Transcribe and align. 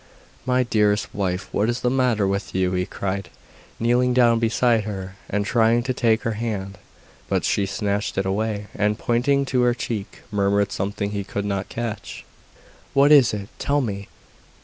'My 0.47 0.63
dearest 0.63 1.13
wife, 1.13 1.47
what 1.53 1.69
is 1.69 1.81
the 1.81 1.91
matter 1.91 2.27
with 2.27 2.55
you?' 2.55 2.71
he 2.71 2.87
cried, 2.87 3.29
kneeling 3.79 4.15
down 4.15 4.39
beside 4.39 4.83
her, 4.85 5.15
and 5.29 5.45
trying 5.45 5.83
to 5.83 5.93
take 5.93 6.23
her 6.23 6.31
hand; 6.31 6.79
but 7.29 7.45
she 7.45 7.67
snatched 7.67 8.17
it 8.17 8.25
away, 8.25 8.65
and 8.73 8.97
pointing 8.97 9.45
to 9.45 9.61
her 9.61 9.75
cheek 9.75 10.23
murmured 10.31 10.71
something 10.71 11.11
he 11.11 11.23
could 11.23 11.45
not 11.45 11.69
catch. 11.69 12.25
'What 12.95 13.11
is 13.11 13.31
it? 13.31 13.49
tell 13.59 13.79
me! 13.79 14.07